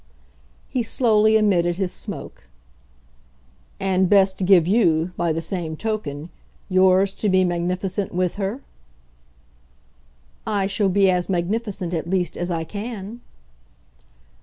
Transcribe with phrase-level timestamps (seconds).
[0.67, 2.45] He slowly emitted his smoke.
[3.79, 6.31] "And best give you, by the same token,
[6.69, 8.61] yours to be magnificent with her?"
[10.47, 13.21] "I shall be as magnificent, at least, as I can."